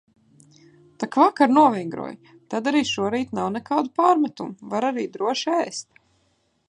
Tak 1.03 1.17
vakar 1.21 1.53
novingroju, 1.57 2.31
tad 2.55 2.69
arī 2.71 2.81
šorīt 2.93 3.37
nav 3.41 3.51
nekādu 3.59 3.93
pārmetumu– 4.01 4.57
var 4.73 4.89
arī 4.93 5.05
droši 5.19 5.55
ēst. 5.61 6.05